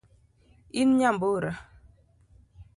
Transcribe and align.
In 0.81 0.89
nyambura 0.97 1.51